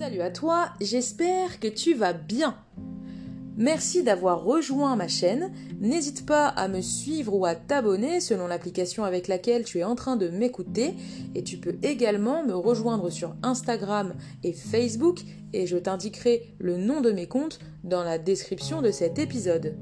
Salut 0.00 0.22
à 0.22 0.30
toi, 0.30 0.70
j'espère 0.80 1.60
que 1.60 1.68
tu 1.68 1.92
vas 1.92 2.14
bien. 2.14 2.56
Merci 3.58 4.02
d'avoir 4.02 4.42
rejoint 4.42 4.96
ma 4.96 5.08
chaîne. 5.08 5.52
N'hésite 5.78 6.24
pas 6.24 6.48
à 6.48 6.68
me 6.68 6.80
suivre 6.80 7.36
ou 7.36 7.44
à 7.44 7.54
t'abonner 7.54 8.20
selon 8.20 8.46
l'application 8.46 9.04
avec 9.04 9.28
laquelle 9.28 9.62
tu 9.62 9.80
es 9.80 9.84
en 9.84 9.96
train 9.96 10.16
de 10.16 10.28
m'écouter. 10.28 10.94
Et 11.34 11.44
tu 11.44 11.58
peux 11.58 11.76
également 11.82 12.42
me 12.42 12.54
rejoindre 12.54 13.10
sur 13.10 13.36
Instagram 13.42 14.14
et 14.42 14.54
Facebook 14.54 15.20
et 15.52 15.66
je 15.66 15.76
t'indiquerai 15.76 16.54
le 16.58 16.78
nom 16.78 17.02
de 17.02 17.10
mes 17.10 17.26
comptes 17.26 17.58
dans 17.84 18.02
la 18.02 18.16
description 18.16 18.80
de 18.80 18.90
cet 18.90 19.18
épisode. 19.18 19.76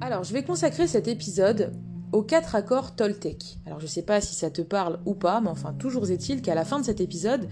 Alors, 0.00 0.24
je 0.24 0.32
vais 0.32 0.42
consacrer 0.42 0.88
cet 0.88 1.06
épisode 1.06 1.74
aux 2.10 2.24
quatre 2.24 2.56
accords 2.56 2.96
Toltec. 2.96 3.58
Alors, 3.66 3.78
je 3.78 3.84
ne 3.84 3.90
sais 3.90 4.02
pas 4.02 4.20
si 4.20 4.34
ça 4.34 4.50
te 4.50 4.62
parle 4.62 4.98
ou 5.06 5.14
pas, 5.14 5.40
mais 5.40 5.48
enfin, 5.48 5.74
toujours 5.74 6.10
est-il 6.10 6.42
qu'à 6.42 6.56
la 6.56 6.64
fin 6.64 6.80
de 6.80 6.84
cet 6.84 7.00
épisode, 7.00 7.48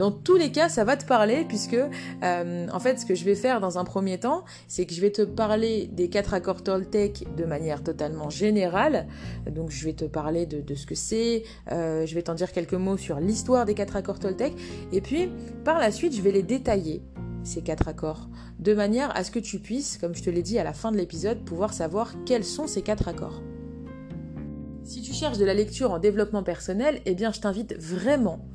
dans 0.00 0.10
tous 0.10 0.36
les 0.36 0.50
cas, 0.50 0.70
ça 0.70 0.82
va 0.82 0.96
te 0.96 1.04
parler 1.04 1.44
puisque, 1.46 1.76
euh, 1.76 2.66
en 2.72 2.80
fait, 2.80 2.98
ce 2.98 3.04
que 3.04 3.14
je 3.14 3.22
vais 3.22 3.34
faire 3.34 3.60
dans 3.60 3.78
un 3.78 3.84
premier 3.84 4.18
temps, 4.18 4.46
c'est 4.66 4.86
que 4.86 4.94
je 4.94 5.00
vais 5.02 5.10
te 5.10 5.20
parler 5.20 5.90
des 5.92 6.08
quatre 6.08 6.32
accords 6.32 6.62
Toltec 6.62 7.26
de 7.36 7.44
manière 7.44 7.84
totalement 7.84 8.30
générale. 8.30 9.08
Donc, 9.50 9.70
je 9.70 9.84
vais 9.84 9.92
te 9.92 10.06
parler 10.06 10.46
de, 10.46 10.74
ce 10.74 10.86
que 10.86 10.94
c'est, 10.94 11.42
euh, 11.70 12.06
je 12.06 12.14
vais 12.14 12.22
t'en 12.22 12.32
dire 12.32 12.50
quelques 12.50 12.72
mots 12.72 12.96
sur 12.96 13.20
l'histoire 13.20 13.66
des 13.66 13.74
quatre 13.74 13.94
accords 13.94 14.18
Toltec, 14.18 14.54
et 14.90 15.02
puis, 15.02 15.30
par 15.64 15.78
la 15.78 15.92
suite, 15.92 16.16
je 16.16 16.22
vais 16.22 16.32
les 16.32 16.42
détailler 16.42 17.02
ces 17.44 17.60
quatre 17.60 17.86
accords, 17.86 18.30
de 18.58 18.72
manière 18.72 19.14
à 19.14 19.22
ce 19.22 19.30
que 19.30 19.38
tu 19.38 19.58
puisses, 19.58 19.98
comme 19.98 20.14
je 20.14 20.22
te 20.22 20.30
l'ai 20.30 20.42
dit 20.42 20.58
à 20.58 20.64
la 20.64 20.72
fin 20.72 20.92
de 20.92 20.96
l'épisode, 20.96 21.44
pouvoir 21.44 21.74
savoir 21.74 22.14
quels 22.24 22.44
sont 22.44 22.66
ces 22.66 22.80
quatre 22.80 23.06
accords. 23.06 23.42
Si 24.82 25.02
tu 25.02 25.12
cherches 25.12 25.38
de 25.38 25.44
la 25.44 25.54
lecture 25.54 25.92
en 25.92 25.98
développement 25.98 26.42
personnel, 26.42 27.02
eh 27.04 27.14
bien 27.14 27.32
je 27.32 27.40
t'invite 27.40 27.76
vraiment 27.78 28.48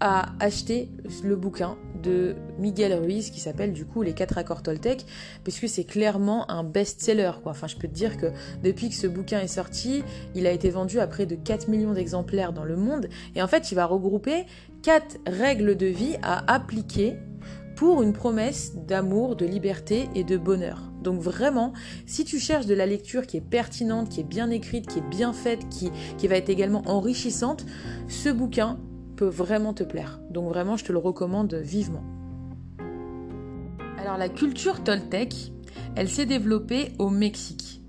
acheter 0.00 0.88
le 1.22 1.36
bouquin 1.36 1.76
de 2.02 2.36
Miguel 2.58 2.94
Ruiz 2.94 3.30
qui 3.30 3.40
s'appelle 3.40 3.72
du 3.72 3.84
coup 3.84 4.02
Les 4.02 4.14
quatre 4.14 4.38
accords 4.38 4.62
Toltec 4.62 5.04
puisque 5.44 5.68
c'est 5.68 5.84
clairement 5.84 6.50
un 6.50 6.64
best-seller 6.64 7.32
quoi. 7.42 7.52
Enfin 7.52 7.66
je 7.66 7.76
peux 7.76 7.88
te 7.88 7.92
dire 7.92 8.16
que 8.16 8.26
depuis 8.62 8.88
que 8.88 8.94
ce 8.94 9.06
bouquin 9.06 9.40
est 9.40 9.48
sorti, 9.48 10.02
il 10.34 10.46
a 10.46 10.52
été 10.52 10.70
vendu 10.70 11.00
à 11.00 11.06
près 11.06 11.26
de 11.26 11.34
4 11.34 11.68
millions 11.68 11.92
d'exemplaires 11.92 12.52
dans 12.52 12.64
le 12.64 12.76
monde 12.76 13.08
et 13.34 13.42
en 13.42 13.48
fait 13.48 13.70
il 13.70 13.74
va 13.74 13.86
regrouper 13.86 14.46
quatre 14.82 15.18
règles 15.26 15.76
de 15.76 15.86
vie 15.86 16.16
à 16.22 16.50
appliquer 16.52 17.16
pour 17.76 18.02
une 18.02 18.12
promesse 18.12 18.74
d'amour, 18.74 19.36
de 19.36 19.46
liberté 19.46 20.08
et 20.14 20.22
de 20.22 20.36
bonheur. 20.36 20.90
Donc 21.02 21.20
vraiment, 21.22 21.72
si 22.04 22.26
tu 22.26 22.38
cherches 22.38 22.66
de 22.66 22.74
la 22.74 22.84
lecture 22.84 23.26
qui 23.26 23.38
est 23.38 23.40
pertinente, 23.40 24.10
qui 24.10 24.20
est 24.20 24.24
bien 24.24 24.50
écrite, 24.50 24.86
qui 24.86 24.98
est 24.98 25.08
bien 25.08 25.32
faite, 25.32 25.66
qui, 25.70 25.90
qui 26.18 26.28
va 26.28 26.36
être 26.36 26.50
également 26.50 26.82
enrichissante, 26.84 27.64
ce 28.06 28.28
bouquin, 28.28 28.78
vraiment 29.24 29.74
te 29.74 29.84
plaire. 29.84 30.20
Donc 30.30 30.48
vraiment, 30.48 30.76
je 30.76 30.84
te 30.84 30.92
le 30.92 30.98
recommande 30.98 31.54
vivement. 31.54 32.04
Alors 33.98 34.16
la 34.16 34.28
culture 34.28 34.82
Toltec, 34.82 35.52
elle 35.94 36.08
s'est 36.08 36.26
développée 36.26 36.92
au 36.98 37.10
Mexique. 37.10 37.82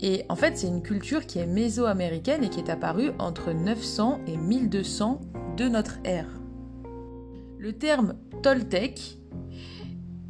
Et 0.00 0.24
en 0.28 0.36
fait, 0.36 0.58
c'est 0.58 0.66
une 0.66 0.82
culture 0.82 1.26
qui 1.26 1.38
est 1.38 1.46
mésoaméricaine 1.46 2.44
et 2.44 2.50
qui 2.50 2.60
est 2.60 2.70
apparue 2.70 3.12
entre 3.18 3.52
900 3.52 4.20
et 4.26 4.36
1200 4.36 5.20
de 5.56 5.68
notre 5.68 5.98
ère. 6.04 6.28
Le 7.58 7.72
terme 7.72 8.14
Toltec 8.42 9.18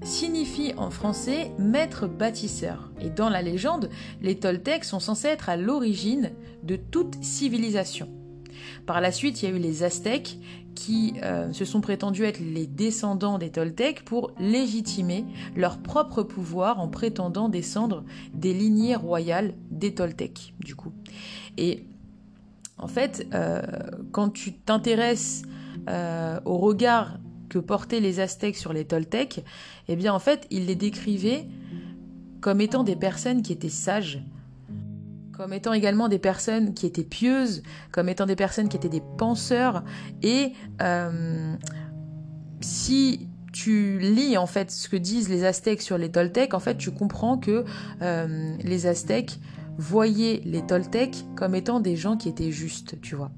signifie 0.05 0.75
en 0.77 0.91
français 0.91 1.51
maître 1.59 2.07
bâtisseur. 2.07 2.93
Et 3.01 3.11
dans 3.11 3.29
la 3.29 3.43
légende, 3.43 3.91
les 4.21 4.39
Toltecs 4.39 4.85
sont 4.85 5.01
censés 5.01 5.29
être 5.29 5.49
à 5.49 5.57
l'origine 5.57 6.31
de 6.63 6.77
toute 6.77 7.23
civilisation. 7.25 8.09
Par 8.87 9.01
la 9.01 9.13
suite, 9.13 9.43
il 9.43 9.49
y 9.49 9.53
a 9.53 9.55
eu 9.55 9.59
les 9.59 9.83
Aztèques 9.83 10.39
qui 10.75 11.15
euh, 11.23 11.53
se 11.53 11.65
sont 11.65 11.81
prétendus 11.81 12.25
être 12.25 12.41
les 12.41 12.67
descendants 12.67 13.39
des 13.39 13.51
Toltecs 13.51 14.05
pour 14.05 14.33
légitimer 14.39 15.25
leur 15.57 15.79
propre 15.79 16.23
pouvoir 16.23 16.81
en 16.81 16.89
prétendant 16.89 17.49
descendre 17.49 18.05
des 18.33 18.53
lignées 18.53 18.97
royales 18.97 19.55
des 19.71 19.95
Toltecs. 19.95 20.55
Et 21.57 21.85
en 22.79 22.89
fait, 22.89 23.27
euh, 23.35 23.63
quand 24.13 24.31
tu 24.31 24.53
t'intéresses 24.53 25.43
euh, 25.89 26.41
au 26.45 26.59
regard 26.59 27.19
que 27.49 27.59
portaient 27.59 28.01
les 28.01 28.21
Aztèques 28.21 28.57
sur 28.57 28.73
les 28.73 28.85
Toltecs, 28.85 29.45
eh 29.89 29.97
bien 29.97 30.13
en 30.13 30.19
fait, 30.19 30.47
ils 30.51 30.67
les 30.67 30.75
décrivaient 30.75 31.47
comme 32.41 32.61
étant 32.61 32.83
des 32.83 32.97
personnes 32.97 33.43
qui 33.43 33.53
étaient 33.53 33.69
sages, 33.69 34.23
comme 35.37 35.53
étant 35.53 35.73
également 35.73 36.09
des 36.09 36.19
personnes 36.19 36.75
qui 36.75 36.87
étaient 36.87 37.05
pieuses, 37.05 37.63
comme 37.91 38.09
étant 38.09 38.27
des 38.27 38.37
personnes 38.37 38.69
qui 38.69 38.77
étaient 38.77 38.89
des 38.89 39.03
penseurs. 39.19 39.83
Et 40.23 40.53
euh, 40.81 41.55
si 42.61 43.29
tu 43.53 43.99
lis 43.99 44.37
en 44.37 44.47
fait 44.47 44.71
ce 44.71 44.89
que 44.89 44.97
disent 44.97 45.29
les 45.29 45.45
Aztèques 45.45 45.83
sur 45.83 45.99
les 45.99 46.11
Toltecs, 46.11 46.55
en 46.55 46.61
fait 46.61 46.77
tu 46.77 46.91
comprends 46.91 47.39
que 47.39 47.65
euh, 48.03 48.57
les 48.63 48.87
Aztèques 48.87 49.41
voyaient 49.77 50.41
les 50.45 50.63
Toltecs 50.63 51.25
comme 51.37 51.55
étant 51.55 51.81
des 51.81 51.97
gens 51.97 52.17
qui 52.17 52.29
étaient 52.29 52.53
justes, 52.53 53.01
tu 53.01 53.17
vois. 53.17 53.33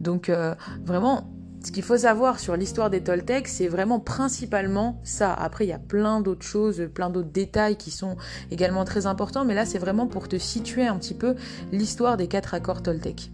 Donc 0.00 0.28
euh, 0.28 0.54
vraiment, 0.84 1.30
ce 1.62 1.72
qu'il 1.72 1.82
faut 1.82 1.98
savoir 1.98 2.40
sur 2.40 2.56
l'histoire 2.56 2.88
des 2.88 3.02
Toltecs, 3.02 3.46
c'est 3.46 3.68
vraiment 3.68 4.00
principalement 4.00 5.00
ça. 5.04 5.34
Après, 5.34 5.66
il 5.66 5.68
y 5.68 5.74
a 5.74 5.78
plein 5.78 6.20
d'autres 6.20 6.46
choses, 6.46 6.88
plein 6.94 7.10
d'autres 7.10 7.28
détails 7.30 7.76
qui 7.76 7.90
sont 7.90 8.16
également 8.50 8.84
très 8.84 9.06
importants, 9.06 9.44
mais 9.44 9.54
là, 9.54 9.66
c'est 9.66 9.78
vraiment 9.78 10.06
pour 10.06 10.26
te 10.28 10.36
situer 10.38 10.86
un 10.86 10.96
petit 10.96 11.14
peu 11.14 11.34
l'histoire 11.70 12.16
des 12.16 12.28
quatre 12.28 12.54
accords 12.54 12.82
Toltecs. 12.82 13.30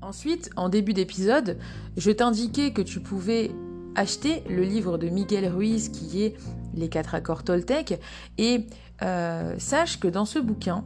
Ensuite, 0.00 0.50
en 0.56 0.68
début 0.68 0.92
d'épisode, 0.92 1.56
je 1.96 2.10
t'indiquais 2.10 2.72
que 2.72 2.82
tu 2.82 3.00
pouvais 3.00 3.52
acheter 3.94 4.42
le 4.50 4.62
livre 4.62 4.98
de 4.98 5.08
Miguel 5.08 5.48
Ruiz 5.48 5.88
qui 5.88 6.24
est 6.24 6.36
Les 6.74 6.88
quatre 6.88 7.14
accords 7.14 7.44
Toltecs 7.44 8.00
et 8.36 8.66
euh, 9.02 9.54
sache 9.58 10.00
que 10.00 10.08
dans 10.08 10.24
ce 10.24 10.40
bouquin, 10.40 10.84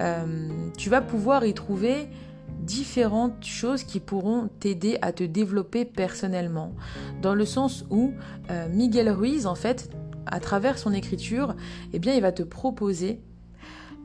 euh, 0.00 0.48
tu 0.78 0.90
vas 0.90 1.00
pouvoir 1.00 1.44
y 1.44 1.54
trouver 1.54 2.08
différentes 2.64 3.44
choses 3.44 3.84
qui 3.84 4.00
pourront 4.00 4.48
t'aider 4.60 4.98
à 5.02 5.12
te 5.12 5.24
développer 5.24 5.84
personnellement. 5.84 6.74
Dans 7.22 7.34
le 7.34 7.44
sens 7.44 7.84
où 7.90 8.12
euh, 8.50 8.68
Miguel 8.70 9.10
Ruiz, 9.10 9.46
en 9.46 9.54
fait, 9.54 9.90
à 10.26 10.40
travers 10.40 10.78
son 10.78 10.92
écriture, 10.92 11.54
eh 11.92 11.98
bien, 11.98 12.14
il 12.14 12.22
va 12.22 12.32
te 12.32 12.42
proposer 12.42 13.20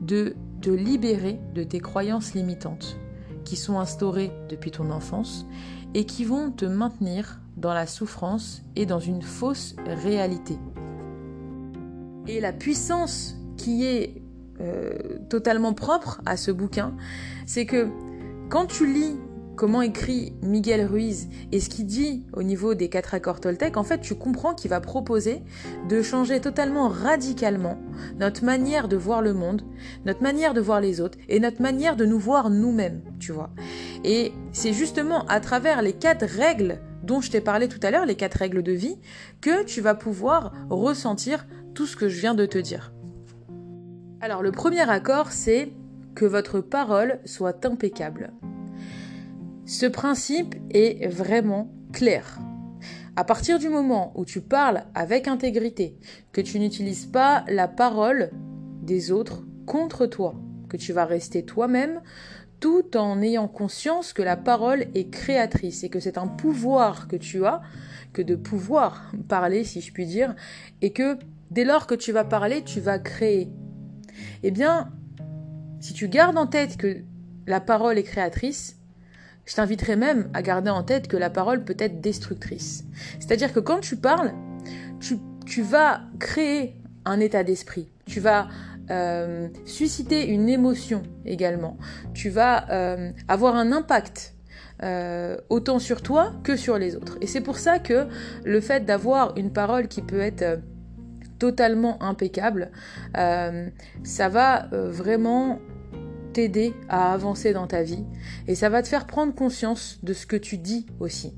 de 0.00 0.34
te 0.60 0.70
libérer 0.70 1.38
de 1.54 1.62
tes 1.62 1.80
croyances 1.80 2.34
limitantes 2.34 2.96
qui 3.44 3.56
sont 3.56 3.78
instaurées 3.78 4.32
depuis 4.48 4.70
ton 4.70 4.90
enfance 4.90 5.46
et 5.94 6.04
qui 6.04 6.24
vont 6.24 6.50
te 6.50 6.64
maintenir 6.64 7.40
dans 7.56 7.74
la 7.74 7.86
souffrance 7.86 8.62
et 8.76 8.86
dans 8.86 9.00
une 9.00 9.22
fausse 9.22 9.74
réalité. 9.86 10.56
Et 12.26 12.40
la 12.40 12.52
puissance 12.52 13.36
qui 13.56 13.84
est 13.84 14.22
euh, 14.60 15.18
totalement 15.28 15.72
propre 15.72 16.20
à 16.26 16.36
ce 16.36 16.50
bouquin, 16.50 16.94
c'est 17.46 17.66
que 17.66 17.88
quand 18.50 18.66
tu 18.66 18.84
lis 18.84 19.16
comment 19.54 19.80
écrit 19.80 20.34
Miguel 20.42 20.84
Ruiz 20.84 21.28
et 21.52 21.60
ce 21.60 21.68
qu'il 21.68 21.86
dit 21.86 22.26
au 22.32 22.42
niveau 22.42 22.74
des 22.74 22.88
quatre 22.88 23.14
accords 23.14 23.40
Toltec, 23.40 23.76
en 23.76 23.84
fait, 23.84 24.00
tu 24.00 24.16
comprends 24.16 24.54
qu'il 24.54 24.70
va 24.70 24.80
proposer 24.80 25.42
de 25.88 26.02
changer 26.02 26.40
totalement 26.40 26.88
radicalement 26.88 27.78
notre 28.18 28.44
manière 28.44 28.88
de 28.88 28.96
voir 28.96 29.22
le 29.22 29.34
monde, 29.34 29.62
notre 30.04 30.22
manière 30.22 30.52
de 30.52 30.60
voir 30.60 30.80
les 30.80 31.00
autres 31.00 31.18
et 31.28 31.38
notre 31.38 31.62
manière 31.62 31.94
de 31.94 32.04
nous 32.04 32.18
voir 32.18 32.50
nous-mêmes, 32.50 33.02
tu 33.20 33.30
vois. 33.30 33.50
Et 34.02 34.32
c'est 34.52 34.72
justement 34.72 35.24
à 35.26 35.38
travers 35.38 35.80
les 35.80 35.92
quatre 35.92 36.26
règles 36.26 36.80
dont 37.04 37.20
je 37.20 37.30
t'ai 37.30 37.40
parlé 37.40 37.68
tout 37.68 37.80
à 37.84 37.92
l'heure, 37.92 38.06
les 38.06 38.16
quatre 38.16 38.38
règles 38.38 38.64
de 38.64 38.72
vie, 38.72 38.98
que 39.40 39.62
tu 39.62 39.80
vas 39.80 39.94
pouvoir 39.94 40.52
ressentir 40.70 41.46
tout 41.74 41.86
ce 41.86 41.96
que 41.96 42.08
je 42.08 42.20
viens 42.20 42.34
de 42.34 42.46
te 42.46 42.58
dire. 42.58 42.92
Alors, 44.20 44.42
le 44.42 44.52
premier 44.52 44.88
accord, 44.90 45.30
c'est 45.30 45.72
que 46.20 46.26
votre 46.26 46.60
parole 46.60 47.18
soit 47.24 47.64
impeccable. 47.64 48.34
Ce 49.64 49.86
principe 49.86 50.54
est 50.68 51.08
vraiment 51.08 51.72
clair. 51.94 52.38
À 53.16 53.24
partir 53.24 53.58
du 53.58 53.70
moment 53.70 54.12
où 54.14 54.26
tu 54.26 54.42
parles 54.42 54.84
avec 54.94 55.28
intégrité, 55.28 55.96
que 56.32 56.42
tu 56.42 56.60
n'utilises 56.60 57.06
pas 57.06 57.42
la 57.48 57.68
parole 57.68 58.32
des 58.82 59.12
autres 59.12 59.44
contre 59.64 60.04
toi, 60.04 60.34
que 60.68 60.76
tu 60.76 60.92
vas 60.92 61.06
rester 61.06 61.42
toi-même, 61.46 62.02
tout 62.60 62.98
en 62.98 63.22
ayant 63.22 63.48
conscience 63.48 64.12
que 64.12 64.20
la 64.20 64.36
parole 64.36 64.88
est 64.94 65.08
créatrice 65.08 65.84
et 65.84 65.88
que 65.88 66.00
c'est 66.00 66.18
un 66.18 66.26
pouvoir 66.26 67.08
que 67.08 67.16
tu 67.16 67.46
as, 67.46 67.62
que 68.12 68.20
de 68.20 68.36
pouvoir 68.36 69.10
parler, 69.26 69.64
si 69.64 69.80
je 69.80 69.90
puis 69.90 70.04
dire, 70.04 70.34
et 70.82 70.92
que 70.92 71.16
dès 71.50 71.64
lors 71.64 71.86
que 71.86 71.94
tu 71.94 72.12
vas 72.12 72.24
parler, 72.24 72.62
tu 72.62 72.78
vas 72.78 72.98
créer. 72.98 73.50
Eh 74.42 74.50
bien, 74.50 74.92
si 75.80 75.94
tu 75.94 76.08
gardes 76.08 76.36
en 76.36 76.46
tête 76.46 76.76
que 76.76 76.98
la 77.46 77.60
parole 77.60 77.98
est 77.98 78.02
créatrice, 78.02 78.76
je 79.46 79.54
t'inviterai 79.54 79.96
même 79.96 80.30
à 80.34 80.42
garder 80.42 80.70
en 80.70 80.82
tête 80.82 81.08
que 81.08 81.16
la 81.16 81.30
parole 81.30 81.64
peut 81.64 81.76
être 81.78 82.00
destructrice. 82.00 82.84
C'est-à-dire 83.18 83.52
que 83.52 83.60
quand 83.60 83.80
tu 83.80 83.96
parles, 83.96 84.32
tu, 85.00 85.62
vas 85.62 86.02
créer 86.20 86.76
un 87.04 87.18
état 87.18 87.42
d'esprit, 87.42 87.88
tu 88.06 88.20
vas 88.20 88.46
euh, 88.90 89.48
susciter 89.64 90.28
une 90.28 90.48
émotion 90.48 91.02
également, 91.24 91.76
tu 92.14 92.28
vas 92.28 92.70
euh, 92.70 93.10
avoir 93.26 93.56
un 93.56 93.72
impact 93.72 94.34
euh, 94.82 95.36
autant 95.48 95.78
sur 95.78 96.02
toi 96.02 96.32
que 96.44 96.56
sur 96.56 96.78
les 96.78 96.94
autres. 96.94 97.18
Et 97.20 97.26
c'est 97.26 97.40
pour 97.40 97.58
ça 97.58 97.78
que 97.80 98.06
le 98.44 98.60
fait 98.60 98.84
d'avoir 98.84 99.36
une 99.36 99.52
parole 99.52 99.88
qui 99.88 100.02
peut 100.02 100.20
être 100.20 100.60
totalement 101.40 102.00
impeccable, 102.00 102.70
euh, 103.16 103.68
ça 104.04 104.28
va 104.28 104.68
vraiment 104.70 105.58
t'aider 106.32 106.74
à 106.88 107.12
avancer 107.12 107.52
dans 107.52 107.66
ta 107.66 107.82
vie 107.82 108.04
et 108.46 108.54
ça 108.54 108.68
va 108.68 108.82
te 108.82 108.88
faire 108.88 109.08
prendre 109.08 109.34
conscience 109.34 109.98
de 110.04 110.12
ce 110.12 110.26
que 110.26 110.36
tu 110.36 110.58
dis 110.58 110.86
aussi. 111.00 111.34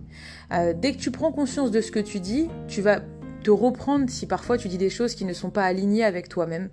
dès 0.51 0.93
que 0.93 0.99
tu 0.99 1.11
prends 1.11 1.33
conscience 1.33 1.71
de 1.71 1.81
ce 1.81 1.91
que 1.91 2.01
tu 2.01 2.21
dis, 2.21 2.49
tu 2.69 2.83
vas 2.83 3.01
te 3.43 3.51
reprendre 3.51 4.09
si 4.09 4.27
parfois 4.27 4.57
tu 4.57 4.69
dis 4.69 4.79
des 4.79 4.91
choses 4.91 5.15
qui 5.15 5.25
ne 5.25 5.33
sont 5.33 5.51
pas 5.51 5.65
alignées 5.65 6.05
avec 6.05 6.29
toi-même. 6.29 6.71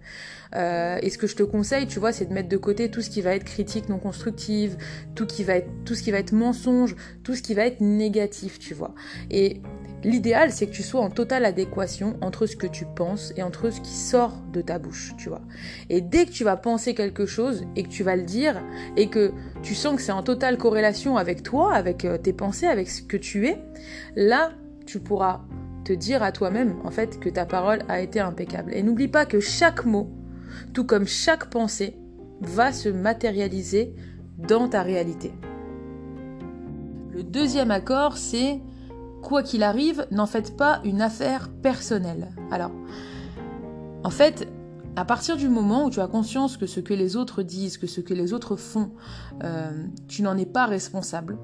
Euh, 0.56 0.98
et 1.02 1.10
ce 1.10 1.18
que 1.18 1.28
je 1.28 1.36
te 1.36 1.44
conseille, 1.44 1.88
tu 1.88 2.00
vois, 2.00 2.12
c'est 2.12 2.26
de 2.26 2.34
mettre 2.34 2.50
de 2.50 2.58
côté 2.58 2.90
tout 2.90 3.02
ce 3.02 3.10
qui 3.10 3.22
va 3.22 3.36
être 3.36 3.44
critique 3.44 3.90
non 3.90 4.00
constructive, 4.00 4.78
tout, 5.16 5.26
qui 5.26 5.44
va 5.44 5.56
être, 5.56 5.70
tout 5.86 5.96
ce 5.96 6.04
qui 6.04 6.12
va 6.12 6.20
être 6.20 6.32
mensonge, 6.32 6.96
tout 7.24 7.36
ce 7.36 7.42
qui 7.42 7.54
va 7.54 7.66
être 7.66 7.82
négatif, 7.82 8.60
tu 8.60 8.74
vois. 8.74 8.94
Et 9.30 9.62
L'idéal, 10.04 10.52
c'est 10.52 10.68
que 10.68 10.72
tu 10.72 10.84
sois 10.84 11.02
en 11.02 11.10
totale 11.10 11.44
adéquation 11.44 12.18
entre 12.22 12.46
ce 12.46 12.56
que 12.56 12.68
tu 12.68 12.86
penses 12.86 13.34
et 13.36 13.44
entre 13.44 13.70
ce 13.70 13.82
qui 13.82 13.94
sort 13.94 14.38
de 14.54 14.62
ta 14.62 14.80
bouche, 14.80 15.14
tu 15.18 15.28
vois. 15.28 15.42
Et 15.90 16.00
dès 16.00 16.26
que 16.26 16.32
tu 16.32 16.46
vas 16.46 16.56
penser 16.56 16.94
quelque 16.94 17.26
chose 17.26 17.66
et 17.76 17.84
que 17.84 17.90
tu 17.90 18.04
vas 18.04 18.16
le 18.16 18.24
dire 18.24 18.64
et 18.96 19.08
que 19.08 19.34
tu 19.62 19.76
sens 19.76 19.96
que 19.96 20.02
c'est 20.02 20.14
en 20.14 20.24
totale 20.24 20.58
corrélation 20.58 21.18
avec 21.18 21.44
toi, 21.44 21.74
avec 21.74 22.06
euh, 22.06 22.18
tes 22.18 22.32
pensées, 22.32 22.68
avec 22.68 22.90
ce 22.90 23.02
que 23.02 23.18
tu 23.18 23.48
es, 23.48 23.62
là, 24.16 24.52
tu 24.86 25.00
pourras 25.00 25.42
te 25.84 25.92
dire 25.92 26.24
à 26.24 26.32
toi-même 26.32 26.76
en 26.86 26.92
fait 26.92 27.20
que 27.20 27.30
ta 27.30 27.46
parole 27.46 27.80
a 27.90 28.00
été 28.00 28.22
impeccable. 28.22 28.74
Et 28.74 28.84
n'oublie 28.84 29.10
pas 29.10 29.26
que 29.26 29.42
chaque 29.42 29.86
mot, 29.86 30.10
tout 30.74 30.86
comme 30.86 31.08
chaque 31.08 31.50
pensée, 31.50 31.98
va 32.42 32.72
se 32.72 32.88
matérialiser 32.88 33.94
dans 34.38 34.70
ta 34.70 34.82
réalité. 34.82 35.34
Le 37.12 37.24
deuxième 37.24 37.72
accord, 37.72 38.18
c'est 38.18 38.62
quoi 39.22 39.44
qu'il 39.44 39.64
arrive, 39.64 40.08
n'en 40.12 40.26
faites 40.26 40.58
pas 40.58 40.82
une 40.84 41.02
affaire 41.02 41.50
personnelle. 41.62 42.30
Alors, 42.52 42.72
en 44.04 44.10
fait, 44.10 44.48
à 44.96 45.06
partir 45.06 45.38
du 45.38 45.50
moment 45.50 45.86
où 45.86 45.90
tu 45.90 46.00
as 46.00 46.08
conscience 46.08 46.58
que 46.58 46.66
ce 46.66 46.80
que 46.80 46.94
les 46.94 47.16
autres 47.16 47.44
disent, 47.44 47.78
que 47.78 47.88
ce 47.88 48.02
que 48.02 48.14
les 48.14 48.34
autres 48.34 48.56
font, 48.56 48.92
euh, 49.44 49.86
tu 50.08 50.22
n'en 50.24 50.38
es 50.38 50.46
pas 50.46 50.66
responsable, 50.66 51.38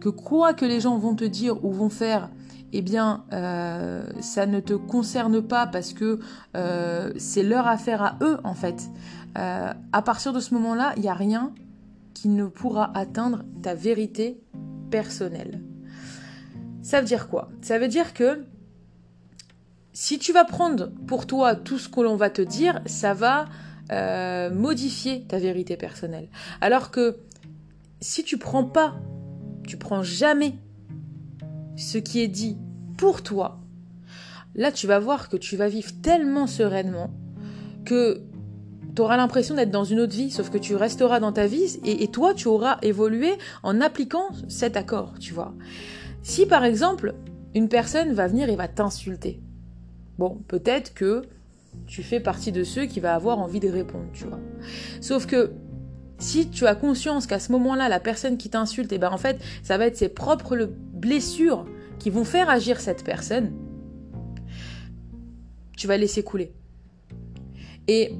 que 0.00 0.08
quoi 0.08 0.52
que 0.54 0.64
les 0.64 0.80
gens 0.80 0.98
vont 0.98 1.14
te 1.14 1.24
dire 1.24 1.64
ou 1.64 1.72
vont 1.72 1.88
faire, 1.88 2.30
eh 2.72 2.82
bien, 2.82 3.24
euh, 3.32 4.04
ça 4.20 4.46
ne 4.46 4.60
te 4.60 4.72
concerne 4.72 5.42
pas 5.42 5.66
parce 5.66 5.92
que 5.92 6.18
euh, 6.56 7.12
c'est 7.16 7.42
leur 7.42 7.66
affaire 7.68 8.02
à 8.02 8.18
eux, 8.22 8.38
en 8.44 8.54
fait. 8.54 8.90
À 9.34 10.02
partir 10.02 10.34
de 10.34 10.40
ce 10.40 10.52
moment-là, 10.54 10.92
il 10.96 11.02
n'y 11.02 11.08
a 11.08 11.14
rien 11.14 11.54
qui 12.12 12.28
ne 12.28 12.44
pourra 12.46 12.90
atteindre 12.94 13.44
ta 13.62 13.74
vérité 13.74 14.42
personnelle. 14.90 15.61
Ça 16.82 17.00
veut 17.00 17.06
dire 17.06 17.28
quoi? 17.28 17.48
Ça 17.62 17.78
veut 17.78 17.88
dire 17.88 18.12
que 18.12 18.44
si 19.92 20.18
tu 20.18 20.32
vas 20.32 20.44
prendre 20.44 20.90
pour 21.06 21.26
toi 21.26 21.54
tout 21.54 21.78
ce 21.78 21.88
que 21.88 22.00
l'on 22.00 22.16
va 22.16 22.30
te 22.30 22.42
dire, 22.42 22.80
ça 22.86 23.14
va 23.14 23.46
modifier 24.50 25.24
ta 25.24 25.38
vérité 25.38 25.76
personnelle. 25.76 26.28
Alors 26.62 26.90
que 26.90 27.18
si 28.00 28.24
tu 28.24 28.38
prends 28.38 28.64
pas, 28.64 28.94
tu 29.66 29.76
prends 29.76 30.02
jamais 30.02 30.54
ce 31.76 31.98
qui 31.98 32.20
est 32.20 32.28
dit 32.28 32.56
pour 32.96 33.22
toi, 33.22 33.60
là 34.54 34.72
tu 34.72 34.86
vas 34.86 34.98
voir 34.98 35.28
que 35.28 35.36
tu 35.36 35.56
vas 35.56 35.68
vivre 35.68 35.90
tellement 36.02 36.46
sereinement 36.46 37.10
que 37.84 38.22
tu 38.94 39.02
auras 39.02 39.16
l'impression 39.16 39.54
d'être 39.54 39.70
dans 39.70 39.84
une 39.84 40.00
autre 40.00 40.14
vie, 40.14 40.30
sauf 40.30 40.50
que 40.50 40.58
tu 40.58 40.76
resteras 40.76 41.20
dans 41.20 41.32
ta 41.32 41.46
vie 41.46 41.80
et, 41.84 42.08
toi 42.08 42.34
tu 42.34 42.48
auras 42.48 42.78
évolué 42.82 43.32
en 43.62 43.80
appliquant 43.80 44.28
cet 44.48 44.76
accord, 44.76 45.14
tu 45.18 45.32
vois. 45.32 45.54
Si 46.22 46.46
par 46.46 46.64
exemple 46.64 47.14
une 47.54 47.68
personne 47.68 48.12
va 48.12 48.28
venir 48.28 48.48
et 48.48 48.56
va 48.56 48.68
t'insulter, 48.68 49.40
bon 50.18 50.38
peut-être 50.48 50.94
que 50.94 51.22
tu 51.86 52.02
fais 52.02 52.20
partie 52.20 52.52
de 52.52 52.64
ceux 52.64 52.86
qui 52.86 53.00
va 53.00 53.14
avoir 53.14 53.38
envie 53.38 53.60
de 53.60 53.68
répondre, 53.68 54.06
tu 54.12 54.24
vois. 54.24 54.40
Sauf 55.00 55.26
que 55.26 55.52
si 56.18 56.48
tu 56.48 56.66
as 56.66 56.74
conscience 56.74 57.26
qu'à 57.26 57.38
ce 57.38 57.50
moment-là, 57.52 57.88
la 57.88 58.00
personne 58.00 58.36
qui 58.36 58.48
t'insulte, 58.48 58.92
et 58.92 58.96
eh 58.96 58.98
ben 58.98 59.10
en 59.10 59.18
fait, 59.18 59.40
ça 59.62 59.76
va 59.76 59.86
être 59.86 59.96
ses 59.96 60.08
propres 60.08 60.70
blessures 60.92 61.66
qui 61.98 62.10
vont 62.10 62.24
faire 62.24 62.48
agir 62.48 62.80
cette 62.80 63.02
personne, 63.02 63.52
tu 65.76 65.86
vas 65.86 65.96
laisser 65.96 66.22
couler. 66.22 66.52
Et 67.88 68.12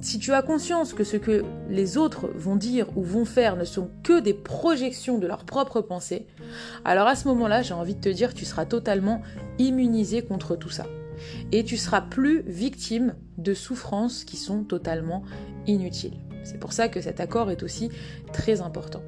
si 0.00 0.18
tu 0.18 0.32
as 0.32 0.42
conscience 0.42 0.92
que 0.92 1.04
ce 1.04 1.16
que 1.16 1.44
les 1.68 1.96
autres 1.96 2.28
vont 2.34 2.56
dire 2.56 2.86
ou 2.96 3.02
vont 3.02 3.24
faire 3.24 3.56
ne 3.56 3.64
sont 3.64 3.90
que 4.02 4.20
des 4.20 4.34
projections 4.34 5.18
de 5.18 5.26
leurs 5.26 5.44
propres 5.44 5.80
pensées, 5.80 6.26
alors 6.84 7.06
à 7.06 7.16
ce 7.16 7.28
moment-là, 7.28 7.62
j'ai 7.62 7.74
envie 7.74 7.94
de 7.94 8.00
te 8.00 8.08
dire, 8.08 8.34
tu 8.34 8.44
seras 8.44 8.66
totalement 8.66 9.22
immunisé 9.58 10.22
contre 10.22 10.56
tout 10.56 10.70
ça. 10.70 10.86
Et 11.50 11.64
tu 11.64 11.76
seras 11.76 12.02
plus 12.02 12.42
victime 12.46 13.14
de 13.38 13.54
souffrances 13.54 14.24
qui 14.24 14.36
sont 14.36 14.64
totalement 14.64 15.22
inutiles. 15.66 16.18
C'est 16.44 16.60
pour 16.60 16.72
ça 16.72 16.88
que 16.88 17.00
cet 17.00 17.20
accord 17.20 17.50
est 17.50 17.62
aussi 17.62 17.90
très 18.32 18.60
important. 18.60 19.02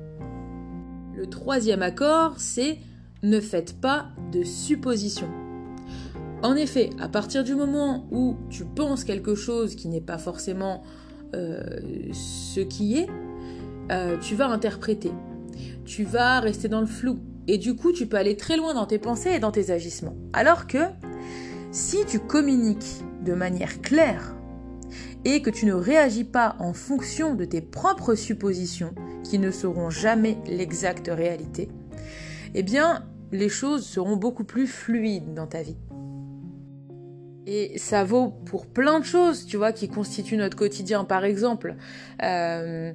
Le 1.15 1.27
troisième 1.27 1.83
accord, 1.83 2.35
c'est 2.39 2.79
ne 3.23 3.41
faites 3.41 3.81
pas 3.81 4.07
de 4.33 4.43
suppositions. 4.43 5.48
En 6.43 6.55
effet, 6.55 6.91
à 7.01 7.09
partir 7.09 7.43
du 7.43 7.55
moment 7.55 8.07
où 8.11 8.37
tu 8.49 8.65
penses 8.65 9.05
quelque 9.05 9.35
chose 9.35 9.75
qui 9.75 9.89
n'est 9.89 10.01
pas 10.01 10.19
forcément 10.19 10.83
euh, 11.35 11.61
ce 12.13 12.61
qui 12.61 12.99
est, 12.99 13.09
euh, 13.91 14.17
tu 14.19 14.35
vas 14.35 14.49
interpréter. 14.49 15.11
Tu 15.85 16.05
vas 16.05 16.41
rester 16.41 16.69
dans 16.69 16.81
le 16.81 16.87
flou. 16.87 17.19
Et 17.49 17.59
du 17.59 17.75
coup, 17.75 17.93
tu 17.93 18.07
peux 18.07 18.17
aller 18.17 18.37
très 18.37 18.57
loin 18.57 18.75
dans 18.75 18.87
tes 18.87 18.99
pensées 18.99 19.31
et 19.31 19.39
dans 19.41 19.51
tes 19.51 19.71
agissements. 19.71 20.17
Alors 20.33 20.67
que 20.67 20.79
si 21.73 22.05
tu 22.07 22.21
communiques 22.21 23.03
de 23.25 23.35
manière 23.35 23.81
claire, 23.81 24.35
et 25.25 25.43
que 25.43 25.51
tu 25.51 25.67
ne 25.67 25.75
réagis 25.75 26.25
pas 26.25 26.57
en 26.59 26.73
fonction 26.73 27.35
de 27.35 27.45
tes 27.45 27.61
propres 27.61 28.15
suppositions 28.15 28.95
qui 29.25 29.39
ne 29.39 29.51
seront 29.51 29.91
jamais 29.91 30.39
l'exacte 30.47 31.11
réalité, 31.13 31.69
eh 32.55 32.63
bien, 32.63 33.05
les 33.33 33.49
choses 33.49 33.85
seront 33.85 34.17
beaucoup 34.17 34.45
plus 34.45 34.67
fluides 34.67 35.35
dans 35.35 35.47
ta 35.47 35.63
vie. 35.63 35.77
Et 37.51 37.79
ça 37.79 38.05
vaut 38.05 38.29
pour 38.45 38.67
plein 38.67 39.01
de 39.01 39.07
choses, 39.07 39.47
tu 39.47 39.57
vois, 39.57 39.73
qui 39.73 39.89
constituent 39.89 40.37
notre 40.37 40.55
quotidien. 40.55 41.05
Par 41.05 41.25
exemple, 41.25 41.77
euh, 42.23 42.93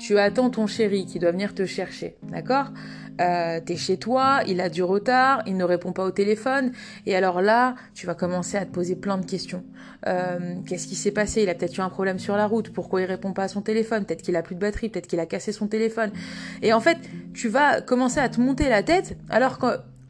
tu 0.00 0.18
attends 0.18 0.50
ton 0.50 0.66
chéri 0.66 1.06
qui 1.06 1.20
doit 1.20 1.30
venir 1.30 1.54
te 1.54 1.64
chercher, 1.64 2.16
d'accord? 2.24 2.72
Euh, 3.20 3.60
T'es 3.64 3.76
chez 3.76 3.96
toi, 3.96 4.40
il 4.48 4.60
a 4.60 4.68
du 4.68 4.82
retard, 4.82 5.44
il 5.46 5.56
ne 5.56 5.62
répond 5.62 5.92
pas 5.92 6.04
au 6.04 6.10
téléphone, 6.10 6.72
et 7.06 7.14
alors 7.14 7.40
là, 7.40 7.76
tu 7.94 8.04
vas 8.08 8.16
commencer 8.16 8.56
à 8.56 8.66
te 8.66 8.72
poser 8.72 8.96
plein 8.96 9.16
de 9.16 9.24
questions. 9.24 9.62
Euh, 10.08 10.56
Qu'est-ce 10.66 10.88
qui 10.88 10.96
s'est 10.96 11.12
passé? 11.12 11.44
Il 11.44 11.48
a 11.48 11.54
peut-être 11.54 11.78
eu 11.78 11.80
un 11.80 11.88
problème 11.88 12.18
sur 12.18 12.36
la 12.36 12.48
route, 12.48 12.70
pourquoi 12.70 13.00
il 13.02 13.04
répond 13.04 13.32
pas 13.32 13.44
à 13.44 13.48
son 13.48 13.62
téléphone? 13.62 14.04
Peut-être 14.04 14.22
qu'il 14.22 14.34
a 14.34 14.42
plus 14.42 14.56
de 14.56 14.60
batterie, 14.60 14.88
peut-être 14.88 15.06
qu'il 15.06 15.20
a 15.20 15.26
cassé 15.26 15.52
son 15.52 15.68
téléphone. 15.68 16.10
Et 16.62 16.72
en 16.72 16.80
fait, 16.80 16.98
tu 17.32 17.48
vas 17.48 17.80
commencer 17.80 18.18
à 18.18 18.28
te 18.28 18.40
monter 18.40 18.68
la 18.68 18.82
tête, 18.82 19.16
alors 19.30 19.58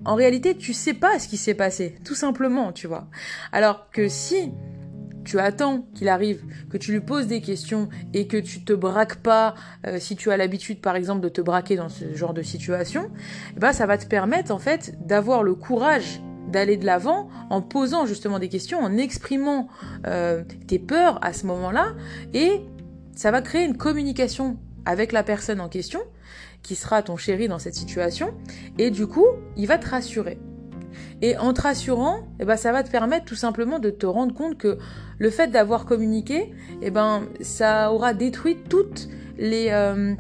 qu'en 0.05 0.15
réalité, 0.15 0.57
tu 0.57 0.73
sais 0.73 0.95
pas 0.95 1.19
ce 1.19 1.29
qui 1.29 1.37
s'est 1.37 1.55
passé, 1.55 1.97
tout 2.05 2.15
simplement, 2.15 2.73
tu 2.73 2.87
vois. 2.87 3.09
Alors 3.53 3.91
que 3.91 4.09
si 4.09 4.53
tu 5.25 5.39
attends 5.39 5.87
qu'il 5.95 6.09
arrive, 6.09 6.43
que 6.71 6.77
tu 6.77 6.93
lui 6.93 7.01
poses 7.01 7.27
des 7.27 7.41
questions 7.41 7.89
et 8.13 8.27
que 8.27 8.37
tu 8.37 8.63
te 8.63 8.73
braques 8.73 9.17
pas, 9.17 9.55
euh, 9.87 9.99
si 9.99 10.17
tu 10.17 10.31
as 10.31 10.37
l'habitude 10.37 10.81
par 10.81 10.97
exemple 10.97 11.23
de 11.23 11.29
te 11.29 11.41
braquer 11.41 11.77
dans 11.77 11.89
ce 11.89 12.15
genre 12.15 12.35
de 12.35 12.43
situation, 12.43 13.11
ben 13.57 13.73
ça 13.73 13.87
va 13.87 13.99
te 13.99 14.07
permettre 14.07 14.53
en 14.53 14.59
fait 14.59 14.95
d'avoir 15.07 15.43
le 15.43 15.55
courage 15.55 16.21
d'aller 16.49 16.77
de 16.77 16.85
l'avant 16.85 17.29
en 17.51 17.63
posant 17.63 18.07
justement 18.07 18.39
des 18.39 18.49
questions, 18.49 18.79
en 18.79 18.97
exprimant 18.97 19.69
euh, 20.07 20.45
tes 20.69 20.79
peurs 20.79 21.19
à 21.25 21.33
ce 21.33 21.47
moment-là, 21.47 21.95
et 22.35 22.61
ça 23.17 23.31
va 23.31 23.41
créer 23.41 23.65
une 23.65 23.77
communication 23.77 24.59
avec 24.85 25.13
la 25.13 25.23
personne 25.23 25.61
en 25.61 25.69
question, 25.69 26.01
qui 26.65 26.75
sera 26.75 27.03
ton 27.03 27.17
chéri 27.17 27.47
dans 27.47 27.61
cette 27.61 27.77
situation, 27.77 28.35
et 28.79 28.91
du 28.91 29.07
coup, 29.07 29.27
il 29.57 29.69
va 29.69 29.79
te 29.79 29.89
rassurer. 29.89 30.39
Et 31.23 31.37
en 31.37 31.53
te 31.53 31.63
rassurant, 31.63 32.27
eh 32.41 32.45
ben, 32.45 32.57
ça 32.57 32.73
va 32.73 32.83
te 32.83 32.91
permettre 32.91 33.25
tout 33.25 33.37
simplement 33.37 33.79
de 33.79 33.91
te 33.91 34.07
rendre 34.07 34.35
compte 34.35 34.59
que 34.59 34.79
le 35.19 35.31
fait 35.31 35.49
d'avoir 35.49 35.85
communiqué, 35.85 36.53
eh 36.83 36.91
ben, 36.91 37.29
ça 37.41 37.93
aura 37.93 38.15
détruit 38.15 38.57
toutes 38.69 39.09
les, 39.39 39.69
euh, 39.71 40.15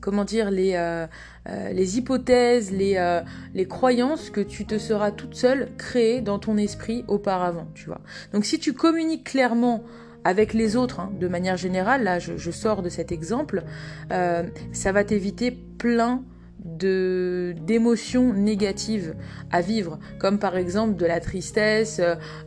comment 0.00 0.24
dire, 0.24 0.50
les, 0.50 0.74
euh, 0.74 1.06
euh, 1.48 1.72
les 1.72 1.98
hypothèses, 1.98 2.70
les, 2.70 3.20
les 3.54 3.66
croyances 3.66 4.30
que 4.30 4.40
tu 4.40 4.66
te 4.66 4.78
seras 4.78 5.10
toute 5.10 5.34
seule 5.34 5.70
créée 5.76 6.20
dans 6.20 6.38
ton 6.38 6.56
esprit 6.56 7.04
auparavant, 7.08 7.68
tu 7.74 7.86
vois. 7.86 8.00
Donc 8.32 8.44
si 8.44 8.58
tu 8.58 8.72
communiques 8.72 9.24
clairement 9.24 9.82
avec 10.24 10.54
les 10.54 10.76
autres, 10.76 11.00
hein, 11.00 11.12
de 11.18 11.28
manière 11.28 11.56
générale, 11.56 12.04
là 12.04 12.18
je, 12.18 12.50
sors 12.50 12.82
de 12.82 12.88
cet 12.88 13.12
exemple, 13.12 13.64
ça 14.10 14.92
va 14.92 15.04
t'éviter 15.04 15.50
plein 15.50 16.22
de 16.64 17.54
d'émotions 17.60 18.32
négatives 18.32 19.14
à 19.50 19.60
vivre, 19.60 19.98
comme 20.18 20.38
par 20.38 20.56
exemple 20.56 20.96
de 20.96 21.06
la 21.06 21.20
tristesse, 21.20 22.00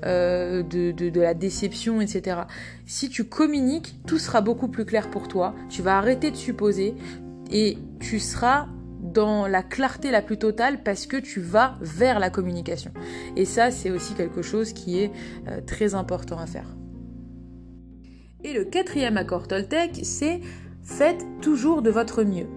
euh, 0.05 0.63
de, 0.63 0.91
de, 0.91 1.21
la 1.21 1.33
déception, 1.33 2.01
etc. 2.01 2.41
Si 2.85 3.09
tu 3.09 3.25
communiques, 3.25 3.99
tout 4.07 4.17
sera 4.17 4.41
beaucoup 4.41 4.67
plus 4.67 4.85
clair 4.85 5.09
pour 5.09 5.27
toi, 5.27 5.53
tu 5.69 5.81
vas 5.81 5.97
arrêter 5.97 6.31
de 6.31 6.35
supposer 6.35 6.95
et 7.51 7.77
tu 7.99 8.19
seras 8.19 8.67
dans 9.01 9.47
la 9.47 9.61
clarté 9.61 10.11
la 10.11 10.21
plus 10.21 10.37
totale 10.37 10.81
parce 10.83 11.05
que 11.05 11.17
tu 11.17 11.39
vas 11.39 11.75
vers 11.81 12.19
la 12.19 12.29
communication. 12.29 12.91
Et 13.35 13.45
ça, 13.45 13.69
c'est 13.69 13.91
aussi 13.91 14.13
quelque 14.13 14.41
chose 14.41 14.73
qui 14.73 14.99
est 14.99 15.11
euh, 15.47 15.61
très 15.61 15.93
important 15.93 16.39
à 16.39 16.47
faire. 16.47 16.75
Et 18.43 18.53
le 18.53 18.65
quatrième 18.65 19.17
accord 19.17 19.47
Toltec, 19.47 19.99
c'est 20.03 20.41
faites 20.83 21.25
toujours 21.41 21.81
de 21.81 21.89
votre 21.89 22.23
mieux. 22.23 22.47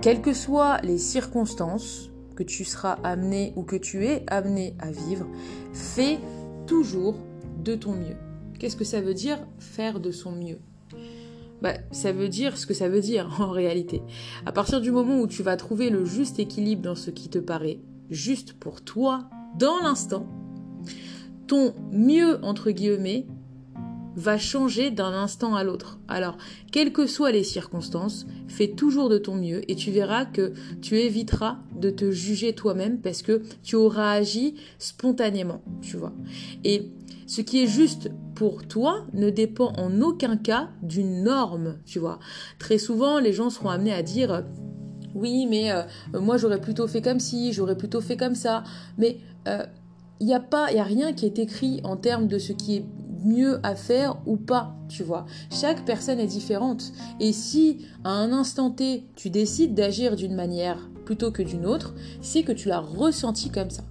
Quelles 0.00 0.22
que 0.22 0.32
soient 0.32 0.78
les 0.82 0.98
circonstances 0.98 2.10
que 2.36 2.44
tu 2.44 2.64
seras 2.64 2.92
amené 3.02 3.52
ou 3.56 3.64
que 3.64 3.74
tu 3.74 4.06
es 4.06 4.22
amené 4.28 4.76
à 4.78 4.92
vivre, 4.92 5.26
fais 5.72 6.18
toujours 6.68 7.16
de 7.64 7.74
ton 7.74 7.92
mieux. 7.92 8.16
Qu'est-ce 8.58 8.76
que 8.76 8.84
ça 8.84 9.00
veut 9.00 9.14
dire 9.14 9.38
faire 9.58 9.98
de 9.98 10.12
son 10.12 10.32
mieux? 10.32 10.58
Bah, 11.62 11.74
ça 11.90 12.12
veut 12.12 12.28
dire 12.28 12.56
ce 12.56 12.66
que 12.66 12.74
ça 12.74 12.88
veut 12.88 13.00
dire 13.00 13.40
en 13.40 13.50
réalité. 13.50 14.02
À 14.46 14.52
partir 14.52 14.80
du 14.80 14.92
moment 14.92 15.20
où 15.20 15.26
tu 15.26 15.42
vas 15.42 15.56
trouver 15.56 15.90
le 15.90 16.04
juste 16.04 16.38
équilibre 16.38 16.82
dans 16.82 16.94
ce 16.94 17.10
qui 17.10 17.28
te 17.28 17.38
paraît 17.38 17.80
juste 18.08 18.52
pour 18.52 18.82
toi, 18.82 19.28
dans 19.58 19.80
l'instant, 19.82 20.26
ton 21.48 21.74
mieux, 21.90 22.38
entre 22.44 22.70
guillemets, 22.70 23.26
va 24.18 24.36
changer 24.36 24.90
d'un 24.90 25.12
instant 25.12 25.54
à 25.54 25.62
l'autre. 25.62 25.98
Alors, 26.08 26.36
quelles 26.72 26.92
que 26.92 27.06
soient 27.06 27.30
les 27.30 27.44
circonstances, 27.44 28.26
fais 28.48 28.68
toujours 28.68 29.08
de 29.08 29.16
ton 29.16 29.36
mieux 29.36 29.68
et 29.70 29.76
tu 29.76 29.90
verras 29.92 30.24
que 30.24 30.52
tu 30.82 30.98
éviteras 30.98 31.58
de 31.76 31.90
te 31.90 32.10
juger 32.10 32.52
toi-même 32.52 33.00
parce 33.00 33.22
que 33.22 33.42
tu 33.62 33.76
auras 33.76 34.10
agi 34.10 34.56
spontanément, 34.78 35.62
tu 35.80 35.96
vois. 35.96 36.12
Et 36.64 36.90
ce 37.26 37.42
qui 37.42 37.62
est 37.62 37.68
juste 37.68 38.10
pour 38.34 38.66
toi 38.66 39.06
ne 39.12 39.30
dépend 39.30 39.72
en 39.76 40.00
aucun 40.00 40.36
cas 40.36 40.70
d'une 40.82 41.22
norme, 41.22 41.76
tu 41.86 42.00
vois. 42.00 42.18
Très 42.58 42.78
souvent, 42.78 43.20
les 43.20 43.32
gens 43.32 43.50
seront 43.50 43.68
amenés 43.68 43.92
à 43.92 44.02
dire 44.02 44.44
oui, 45.14 45.46
mais 45.46 45.70
euh, 45.70 45.82
moi 46.14 46.36
j'aurais 46.38 46.60
plutôt 46.60 46.86
fait 46.86 47.02
comme 47.02 47.20
ci, 47.20 47.52
j'aurais 47.52 47.76
plutôt 47.76 48.00
fait 48.00 48.16
comme 48.16 48.34
ça. 48.34 48.64
Mais 48.98 49.18
il 49.46 49.52
euh, 49.52 49.64
n'y 50.20 50.34
a 50.34 50.40
pas, 50.40 50.72
il 50.72 50.78
a 50.78 50.84
rien 50.84 51.12
qui 51.12 51.24
est 51.24 51.38
écrit 51.38 51.80
en 51.84 51.96
termes 51.96 52.26
de 52.26 52.38
ce 52.38 52.52
qui 52.52 52.76
est 52.76 52.84
mieux 53.24 53.60
à 53.62 53.74
faire 53.74 54.18
ou 54.26 54.36
pas, 54.36 54.74
tu 54.88 55.02
vois. 55.02 55.26
Chaque 55.50 55.84
personne 55.84 56.20
est 56.20 56.26
différente. 56.26 56.92
Et 57.20 57.32
si 57.32 57.86
à 58.04 58.10
un 58.10 58.32
instant 58.32 58.70
T, 58.70 59.04
tu 59.16 59.30
décides 59.30 59.74
d'agir 59.74 60.16
d'une 60.16 60.34
manière 60.34 60.88
plutôt 61.04 61.30
que 61.30 61.42
d'une 61.42 61.66
autre, 61.66 61.94
c'est 62.20 62.42
que 62.42 62.52
tu 62.52 62.68
l'as 62.68 62.80
ressenti 62.80 63.50
comme 63.50 63.70
ça. 63.70 63.82